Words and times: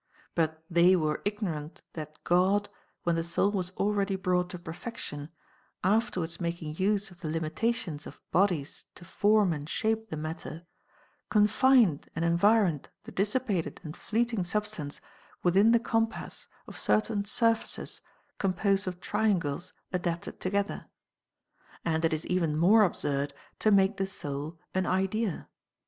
But 0.33 0.63
they 0.67 0.95
were 0.95 1.21
ignorant 1.25 1.83
that 1.93 2.17
God, 2.23 2.69
when 3.03 3.15
the 3.15 3.23
soul 3.23 3.51
was 3.51 3.69
already 3.77 4.15
brought 4.15 4.49
to 4.49 4.57
perfection, 4.57 5.29
afterwards 5.83 6.41
making 6.41 6.77
use 6.77 7.11
of 7.11 7.19
the 7.19 7.27
limitations 7.27 8.07
of 8.07 8.19
bodies 8.31 8.85
to 8.95 9.05
form 9.05 9.53
and 9.53 9.69
shape 9.69 10.09
the 10.09 10.17
matter, 10.17 10.65
confined 11.29 12.09
and 12.15 12.25
environed 12.25 12.89
the 13.03 13.11
dissi 13.11 13.45
pated 13.45 13.79
and 13.83 13.95
fleeting 13.95 14.43
substance 14.43 15.01
within 15.43 15.71
the 15.71 15.79
compass 15.79 16.47
of 16.65 16.79
certain 16.79 17.23
surfaces 17.23 18.01
composed 18.39 18.87
of 18.87 19.01
triangles 19.01 19.71
adapted 19.93 20.39
together. 20.39 20.87
And 21.85 22.03
it 22.03 22.11
is 22.11 22.25
even 22.25 22.57
more 22.57 22.81
absurd 22.81 23.35
to 23.59 23.69
make 23.69 23.97
the 23.97 24.07
soul 24.07 24.57
an 24.73 24.87
idea. 24.87 25.47